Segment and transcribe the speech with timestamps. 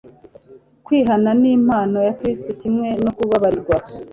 [0.85, 3.75] Kwihana ni impano ya Kristo kimwe no kubabarirwa.